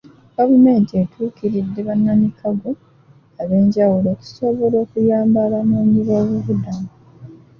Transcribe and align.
Gavumenti 0.35 0.91
etuukiridde 1.01 1.79
bannamikago 1.87 2.69
ab'enjawulo 3.41 4.07
okusobola 4.15 4.75
okuyamba 4.83 5.37
abanoonyiboobubudamu. 5.47 6.89